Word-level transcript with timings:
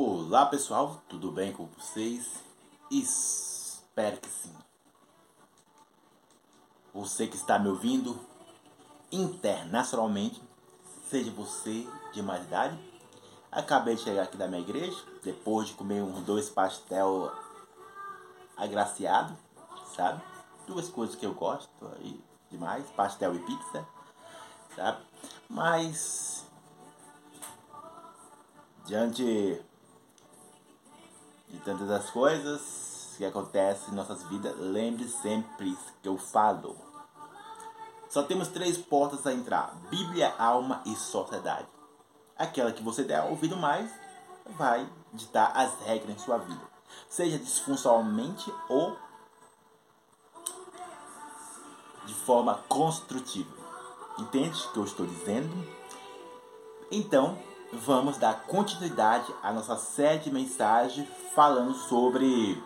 Olá 0.00 0.46
pessoal, 0.46 1.02
tudo 1.08 1.32
bem 1.32 1.52
com 1.52 1.66
vocês? 1.76 2.44
Espero 2.88 4.16
que 4.18 4.28
sim. 4.28 4.54
Você 6.94 7.26
que 7.26 7.34
está 7.34 7.58
me 7.58 7.68
ouvindo 7.68 8.16
internacionalmente, 9.10 10.40
seja 11.10 11.32
você 11.32 11.84
de 12.12 12.22
mais 12.22 12.44
idade, 12.44 12.78
acabei 13.50 13.96
de 13.96 14.02
chegar 14.02 14.22
aqui 14.22 14.36
da 14.36 14.46
minha 14.46 14.60
igreja, 14.60 14.96
depois 15.24 15.66
de 15.66 15.74
comer 15.74 16.00
uns 16.00 16.22
dois 16.22 16.48
pastel 16.48 17.32
agraciado, 18.56 19.36
sabe? 19.96 20.22
Duas 20.64 20.88
coisas 20.88 21.16
que 21.16 21.26
eu 21.26 21.34
gosto 21.34 21.68
demais, 22.48 22.88
pastel 22.92 23.34
e 23.34 23.40
pizza, 23.40 23.84
sabe? 24.76 25.04
Mas 25.48 26.46
diante 28.86 29.60
de 31.50 31.58
tantas 31.60 31.90
as 31.90 32.10
coisas 32.10 33.14
que 33.16 33.24
acontecem 33.24 33.92
em 33.92 33.96
nossas 33.96 34.22
vidas, 34.24 34.54
lembre 34.58 35.08
sempre 35.08 35.76
que 36.02 36.08
eu 36.08 36.16
falo. 36.16 36.76
Só 38.08 38.22
temos 38.22 38.48
três 38.48 38.78
portas 38.78 39.26
a 39.26 39.32
entrar: 39.32 39.74
Bíblia, 39.90 40.34
alma 40.38 40.82
e 40.86 40.94
sociedade. 40.94 41.66
Aquela 42.36 42.72
que 42.72 42.82
você 42.82 43.02
der 43.02 43.22
ouvido 43.24 43.56
mais 43.56 43.90
vai 44.56 44.88
ditar 45.12 45.52
as 45.54 45.74
regras 45.80 46.16
em 46.16 46.18
sua 46.18 46.38
vida, 46.38 46.62
seja 47.08 47.38
disfuncionalmente 47.38 48.52
ou 48.68 48.96
de 52.06 52.14
forma 52.14 52.54
construtiva. 52.68 53.58
Entende 54.18 54.58
o 54.58 54.72
que 54.72 54.78
eu 54.78 54.84
estou 54.84 55.06
dizendo? 55.06 55.52
Então, 56.90 57.38
vamos 57.72 58.16
dar 58.16 58.44
continuidade 58.46 59.32
à 59.42 59.52
nossa 59.52 59.76
série 59.76 60.20
de 60.20 60.30
mensagens 60.30 61.08
falando 61.34 61.74
sobre 61.74 62.62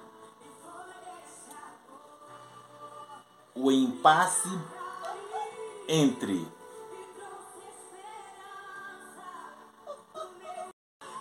o 3.54 3.70
impasse 3.70 4.48
entre 5.88 6.46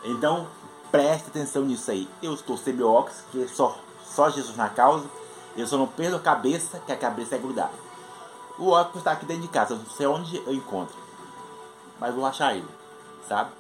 Então, 0.04 0.48
preste 0.90 1.28
atenção 1.28 1.64
nisso 1.64 1.92
aí. 1.92 2.10
Eu 2.24 2.34
estou 2.34 2.58
sem 2.58 2.82
óculos, 2.82 3.22
que 3.32 3.44
é 3.44 3.48
só, 3.48 3.78
só 4.04 4.30
Jesus 4.30 4.58
na 4.58 4.68
causa. 4.68 5.08
Eu 5.56 5.68
só 5.68 5.78
não 5.78 5.88
perdo 5.88 6.16
a 6.16 6.20
cabeça, 6.20 6.80
que 6.80 6.92
a 6.92 6.98
cabeça 6.98 7.36
é 7.36 7.38
grudada. 7.38 7.74
O 8.58 8.70
óculos 8.70 9.00
está 9.00 9.12
aqui 9.12 9.26
dentro 9.26 9.44
de 9.44 9.48
casa, 9.48 9.74
eu 9.74 9.78
não 9.78 9.86
sei 9.86 10.08
onde 10.08 10.38
eu 10.38 10.54
encontro. 10.54 10.96
Mas 12.00 12.16
vou 12.16 12.26
achar 12.26 12.56
ele, 12.56 12.68
sabe? 13.28 13.52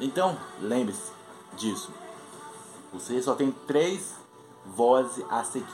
Então, 0.00 0.36
lembre-se 0.60 1.12
disso. 1.56 1.92
Você 2.92 3.20
só 3.22 3.34
tem 3.34 3.50
três 3.66 4.14
vozes 4.64 5.24
a 5.30 5.42
seguir: 5.44 5.66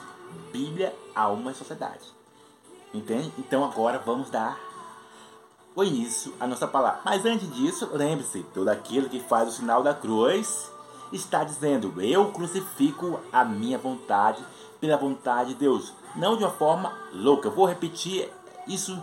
Bíblia, 0.53 0.95
alma 1.15 1.53
e 1.53 1.55
sociedade. 1.55 2.13
Entende? 2.93 3.33
Então 3.39 3.65
agora 3.65 3.99
vamos 3.99 4.31
dar 4.31 4.59
o 5.75 5.83
início 5.83 6.33
à 6.39 6.47
nossa 6.47 6.67
palavra. 6.67 7.01
Mas 7.05 7.25
antes 7.25 7.53
disso, 7.55 7.89
lembre-se: 7.93 8.43
todo 8.55 8.69
aquele 8.69 9.09
que 9.09 9.21
faz 9.21 9.49
o 9.49 9.53
sinal 9.53 9.83
da 9.83 9.95
cruz 9.95 10.71
está 11.13 11.45
dizendo: 11.45 12.01
Eu 12.01 12.33
crucifico 12.33 13.21
a 13.33 13.45
minha 13.45 13.79
vontade 13.79 14.45
pela 14.81 14.97
vontade 14.97 15.51
de 15.51 15.57
Deus. 15.57 15.93
Não 16.15 16.37
de 16.37 16.45
uma 16.45 16.53
forma 16.53 16.97
louca. 17.13 17.49
Eu 17.49 17.53
vou 17.53 17.67
repetir 17.67 18.31
isso 18.67 19.03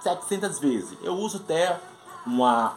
700 0.00 0.58
vezes. 0.58 0.98
Eu 1.02 1.14
uso 1.14 1.38
até 1.38 1.80
uma 2.26 2.76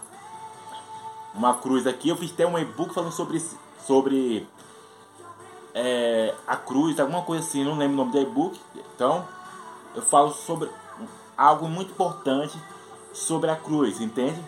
uma 1.33 1.55
cruz 1.55 1.87
aqui. 1.87 2.09
Eu 2.09 2.15
fiz 2.15 2.31
até 2.31 2.45
um 2.45 2.57
e-book 2.57 2.93
falando 2.93 3.11
sobre, 3.11 3.41
sobre 3.85 4.47
é, 5.73 6.33
a 6.47 6.55
cruz, 6.55 6.99
alguma 6.99 7.23
coisa 7.23 7.45
assim, 7.45 7.63
não 7.63 7.77
lembro 7.77 7.95
o 7.95 7.97
nome 7.97 8.11
do 8.11 8.19
e-book. 8.19 8.59
Então, 8.95 9.27
eu 9.95 10.01
falo 10.01 10.31
sobre 10.31 10.69
algo 11.38 11.67
muito 11.67 11.91
importante 11.91 12.57
sobre 13.13 13.49
a 13.49 13.55
cruz, 13.55 14.01
entende? 14.01 14.41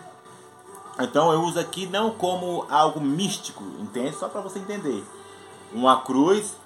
Então 0.98 1.32
eu 1.32 1.42
uso 1.42 1.58
aqui 1.58 1.86
não 1.86 2.10
como 2.10 2.66
algo 2.70 3.00
místico, 3.00 3.62
entende? 3.78 4.16
Só 4.16 4.28
para 4.28 4.40
você 4.40 4.58
entender. 4.58 5.04
Uma 5.72 6.00
cruz, 6.00 6.56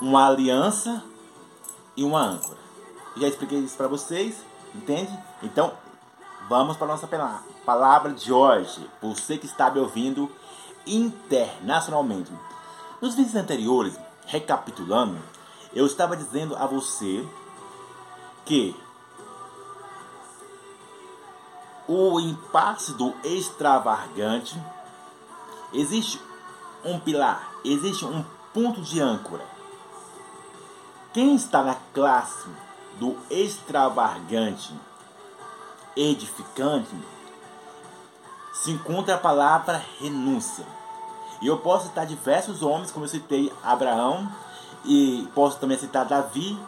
uma 0.00 0.26
aliança 0.26 1.02
e 1.96 2.02
uma 2.02 2.20
âncora. 2.20 2.58
Já 3.16 3.28
expliquei 3.28 3.58
isso 3.58 3.76
para 3.76 3.86
vocês, 3.86 4.44
entende? 4.74 5.16
Então 5.42 5.72
Vamos 6.48 6.76
para 6.76 6.86
a 6.86 6.90
nossa 6.90 7.08
palavra 7.64 8.12
de 8.12 8.30
hoje. 8.30 8.86
Você 9.00 9.38
que 9.38 9.46
está 9.46 9.70
me 9.70 9.80
ouvindo 9.80 10.30
internacionalmente. 10.86 12.30
Nos 13.00 13.14
vídeos 13.14 13.34
anteriores, 13.34 13.98
recapitulando, 14.26 15.18
eu 15.72 15.86
estava 15.86 16.14
dizendo 16.14 16.54
a 16.56 16.66
você 16.66 17.26
que 18.44 18.76
o 21.88 22.20
impasse 22.20 22.92
do 22.92 23.14
extravagante 23.24 24.60
existe 25.72 26.20
um 26.84 27.00
pilar, 27.00 27.52
existe 27.64 28.04
um 28.04 28.22
ponto 28.52 28.82
de 28.82 29.00
âncora. 29.00 29.44
Quem 31.14 31.34
está 31.34 31.62
na 31.62 31.76
classe 31.94 32.48
do 32.98 33.16
extravagante 33.30 34.74
edificante, 35.96 36.94
se 38.52 38.70
encontra 38.70 39.14
a 39.14 39.18
palavra 39.18 39.82
renúncia. 40.00 40.64
E 41.40 41.46
eu 41.46 41.58
posso 41.58 41.88
citar 41.88 42.06
diversos 42.06 42.62
homens, 42.62 42.90
como 42.90 43.04
eu 43.04 43.08
citei 43.08 43.52
Abraão, 43.62 44.30
e 44.84 45.28
posso 45.34 45.58
também 45.58 45.78
citar 45.78 46.04
Davi, 46.04 46.58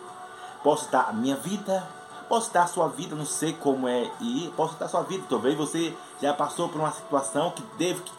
posso 0.62 0.84
citar 0.84 1.08
a 1.08 1.12
minha 1.12 1.36
vida, 1.36 1.88
posso 2.28 2.46
citar 2.46 2.64
a 2.64 2.68
sua 2.68 2.88
vida, 2.88 3.14
não 3.14 3.26
sei 3.26 3.52
como 3.52 3.88
é, 3.88 4.10
e 4.20 4.52
posso 4.56 4.72
citar 4.72 4.86
a 4.86 4.90
sua 4.90 5.02
vida. 5.02 5.24
Talvez 5.28 5.56
você 5.56 5.96
já 6.20 6.32
passou 6.32 6.68
por 6.68 6.80
uma 6.80 6.92
situação 6.92 7.50
que 7.50 7.62
teve 7.78 8.02
que, 8.02 8.12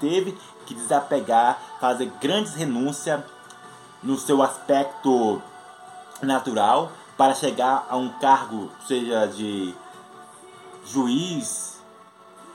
teve 0.00 0.38
que 0.66 0.74
desapegar, 0.74 1.58
fazer 1.80 2.12
grandes 2.20 2.54
renúncias 2.54 3.20
no 4.02 4.18
seu 4.18 4.42
aspecto 4.42 5.40
natural 6.22 6.90
para 7.16 7.34
chegar 7.34 7.86
a 7.88 7.96
um 7.96 8.08
cargo, 8.08 8.70
seja 8.86 9.26
de 9.26 9.74
juiz, 10.86 11.80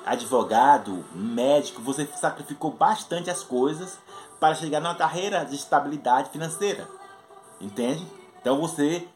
advogado, 0.06 1.06
médico, 1.14 1.82
você 1.82 2.06
sacrificou 2.20 2.72
bastante 2.72 3.30
as 3.30 3.44
coisas 3.44 4.00
para 4.40 4.56
chegar 4.56 4.80
numa 4.80 4.96
carreira 4.96 5.44
de 5.46 5.56
estabilidade 5.56 6.30
financeira. 6.30 6.88
Entende? 7.60 8.06
Então 8.40 8.60
você, 8.60 9.08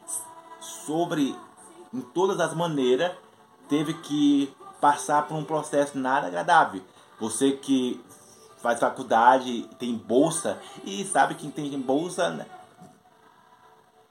sobre, 0.60 1.34
em 1.92 2.00
todas 2.00 2.38
as 2.38 2.54
maneiras, 2.54 3.12
teve 3.68 3.94
que 3.94 4.54
passar 4.80 5.26
por 5.26 5.36
um 5.36 5.44
processo 5.44 5.98
nada 5.98 6.28
agradável. 6.28 6.82
Você 7.18 7.52
que 7.52 8.00
faz 8.58 8.78
faculdade, 8.78 9.68
tem 9.78 9.94
bolsa, 9.94 10.60
e 10.84 11.04
sabe 11.04 11.34
que 11.34 11.48
tem 11.50 11.78
bolsa 11.80 12.30
né, 12.30 12.46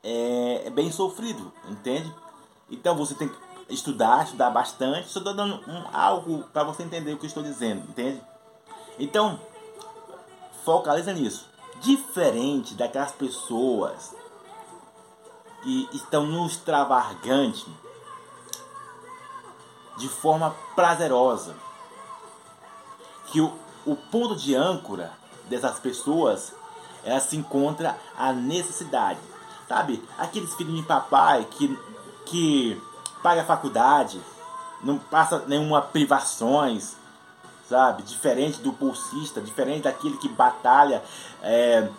é, 0.03 0.67
é 0.67 0.69
bem 0.69 0.91
sofrido, 0.91 1.51
entende? 1.67 2.13
Então 2.69 2.95
você 2.95 3.15
tem 3.15 3.27
que 3.27 3.35
estudar, 3.69 4.23
estudar 4.23 4.49
bastante. 4.49 5.07
Estou 5.07 5.23
dando 5.23 5.61
um, 5.69 5.83
algo 5.93 6.43
para 6.53 6.63
você 6.63 6.83
entender 6.83 7.13
o 7.13 7.17
que 7.17 7.25
estou 7.25 7.43
dizendo, 7.43 7.81
entende? 7.89 8.21
Então, 8.99 9.39
focaliza 10.63 11.13
nisso. 11.13 11.49
Diferente 11.81 12.73
daquelas 12.73 13.11
pessoas 13.11 14.15
que 15.61 15.89
estão 15.93 16.25
no 16.25 16.45
extravagante 16.45 17.65
de 19.97 20.07
forma 20.07 20.55
prazerosa. 20.75 21.55
Que 23.27 23.41
o, 23.41 23.53
o 23.85 23.95
ponto 23.95 24.35
de 24.35 24.55
âncora 24.55 25.11
dessas 25.49 25.79
pessoas 25.79 26.53
ela 27.03 27.19
se 27.19 27.37
encontra 27.37 27.97
a 28.17 28.33
necessidade. 28.33 29.19
Sabe? 29.67 30.03
Aqueles 30.17 30.53
filhos 30.55 30.75
de 30.75 30.83
papai 30.83 31.45
que, 31.45 31.79
que 32.25 32.81
paga 33.25 33.41
a 33.41 33.45
faculdade, 33.45 34.21
não 34.83 34.99
passa 34.99 35.39
nenhuma 35.47 35.81
privações, 35.81 36.95
sabe? 37.67 38.03
Diferente 38.03 38.61
do 38.61 38.71
bolsista, 38.71 39.41
diferente 39.41 39.81
daquele 39.81 40.15
que 40.17 40.29
batalha, 40.29 41.03
é, 41.41 41.89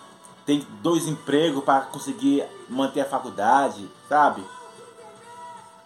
tem 0.45 0.65
dois 0.81 1.09
empregos 1.09 1.65
para 1.65 1.81
conseguir 1.81 2.47
manter 2.69 3.01
a 3.01 3.05
faculdade, 3.05 3.91
sabe? 4.09 4.41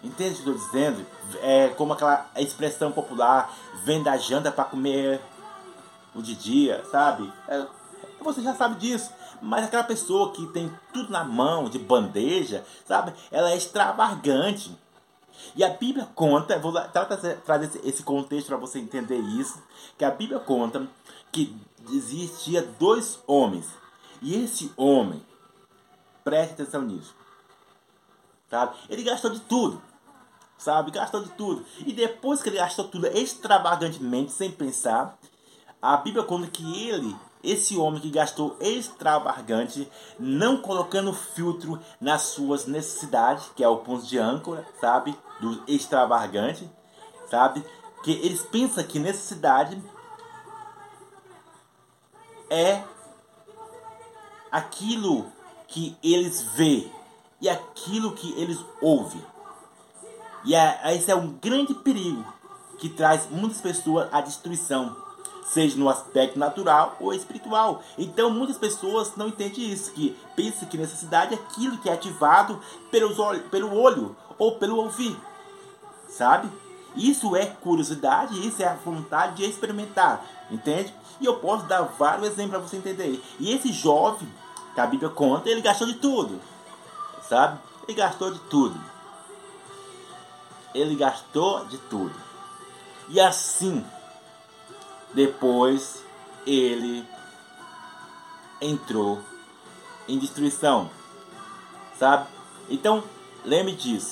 Entende 0.04 0.32
o 0.32 0.34
que 0.34 0.50
estou 0.50 0.54
dizendo? 0.54 1.06
É 1.40 1.68
como 1.68 1.94
aquela 1.94 2.26
expressão 2.36 2.92
popular, 2.92 3.50
venda 3.82 4.14
janta 4.18 4.52
para 4.52 4.64
comer 4.64 5.22
o 6.14 6.20
de 6.20 6.34
dia, 6.34 6.84
sabe? 6.90 7.32
É, 7.48 7.66
você 8.20 8.42
já 8.42 8.54
sabe 8.54 8.74
disso. 8.74 9.10
Mas 9.40 9.64
aquela 9.64 9.84
pessoa 9.84 10.32
que 10.32 10.46
tem 10.48 10.70
tudo 10.92 11.10
na 11.10 11.24
mão, 11.24 11.70
de 11.70 11.78
bandeja, 11.78 12.62
sabe? 12.84 13.14
Ela 13.32 13.52
é 13.52 13.56
extravagante. 13.56 14.78
E 15.54 15.64
a 15.64 15.70
Bíblia 15.70 16.08
conta, 16.14 16.58
vou 16.58 16.72
trazer, 16.72 17.40
esse 17.84 18.02
contexto 18.02 18.46
para 18.48 18.56
você 18.56 18.78
entender 18.78 19.18
isso, 19.18 19.62
que 19.98 20.04
a 20.04 20.10
Bíblia 20.10 20.38
conta 20.38 20.88
que 21.32 21.56
existia 21.92 22.62
dois 22.62 23.20
homens. 23.26 23.66
E 24.22 24.42
esse 24.42 24.72
homem, 24.76 25.24
preste 26.22 26.52
atenção 26.52 26.82
nisso, 26.82 27.14
sabe? 28.48 28.76
Ele 28.88 29.02
gastou 29.02 29.30
de 29.30 29.40
tudo, 29.40 29.82
sabe? 30.58 30.90
Gastou 30.90 31.22
de 31.22 31.30
tudo. 31.30 31.64
E 31.78 31.92
depois 31.92 32.42
que 32.42 32.48
ele 32.48 32.58
gastou 32.58 32.86
tudo 32.86 33.06
extravagantemente, 33.06 34.32
sem 34.32 34.50
pensar, 34.50 35.18
a 35.80 35.96
Bíblia 35.96 36.24
conta 36.24 36.46
que 36.48 36.88
ele 36.88 37.16
esse 37.42 37.76
homem 37.76 38.00
que 38.00 38.10
gastou 38.10 38.56
extravagante, 38.60 39.90
não 40.18 40.60
colocando 40.60 41.12
filtro 41.12 41.80
nas 42.00 42.22
suas 42.22 42.66
necessidades, 42.66 43.50
que 43.54 43.64
é 43.64 43.68
o 43.68 43.78
ponto 43.78 44.06
de 44.06 44.18
âncora, 44.18 44.66
sabe? 44.80 45.16
Do 45.40 45.62
extravagante, 45.66 46.70
sabe? 47.30 47.64
Que 48.02 48.12
eles 48.12 48.42
pensam 48.42 48.84
que 48.84 48.98
necessidade 48.98 49.82
é 52.50 52.82
aquilo 54.50 55.30
que 55.66 55.96
eles 56.02 56.42
vê 56.42 56.90
e 57.40 57.48
aquilo 57.48 58.12
que 58.12 58.32
eles 58.38 58.58
ouvem. 58.82 59.24
E 60.44 60.54
é, 60.54 60.94
esse 60.94 61.10
é 61.10 61.14
um 61.14 61.32
grande 61.32 61.74
perigo 61.74 62.24
que 62.78 62.88
traz 62.88 63.28
muitas 63.30 63.60
pessoas 63.60 64.08
à 64.12 64.20
destruição 64.20 64.96
seja 65.44 65.76
no 65.76 65.88
aspecto 65.88 66.38
natural 66.38 66.96
ou 67.00 67.12
espiritual. 67.12 67.82
Então 67.98 68.30
muitas 68.30 68.56
pessoas 68.56 69.16
não 69.16 69.28
entendem 69.28 69.70
isso, 69.70 69.92
que 69.92 70.16
pensam 70.36 70.68
que 70.68 70.78
necessidade 70.78 71.34
é 71.34 71.36
aquilo 71.36 71.78
que 71.78 71.88
é 71.88 71.92
ativado 71.92 72.60
pelos 72.90 73.18
olho, 73.18 73.40
pelo 73.44 73.74
olho 73.74 74.16
ou 74.38 74.56
pelo 74.56 74.76
ouvir, 74.76 75.16
sabe? 76.08 76.48
Isso 76.96 77.36
é 77.36 77.46
curiosidade, 77.46 78.46
isso 78.46 78.62
é 78.62 78.66
a 78.66 78.74
vontade 78.74 79.36
de 79.36 79.44
experimentar, 79.44 80.24
entende? 80.50 80.92
E 81.20 81.26
eu 81.26 81.36
posso 81.36 81.66
dar 81.66 81.82
vários 81.82 82.28
exemplos 82.28 82.58
para 82.58 82.68
você 82.68 82.76
entender. 82.76 83.22
E 83.38 83.52
esse 83.52 83.72
jovem, 83.72 84.28
que 84.74 84.80
a 84.80 84.86
Bíblia 84.86 85.10
conta, 85.10 85.48
ele 85.48 85.60
gastou 85.60 85.86
de 85.86 85.94
tudo, 85.94 86.40
sabe? 87.28 87.60
Ele 87.86 87.96
gastou 87.96 88.32
de 88.32 88.38
tudo. 88.40 88.80
Ele 90.74 90.94
gastou 90.94 91.64
de 91.66 91.78
tudo. 91.78 92.14
E 93.08 93.20
assim, 93.20 93.84
depois 95.14 96.04
ele 96.46 97.04
entrou 98.60 99.20
em 100.08 100.18
destruição, 100.18 100.90
sabe? 101.98 102.28
Então, 102.68 103.02
lembre 103.44 103.74
disso. 103.74 104.08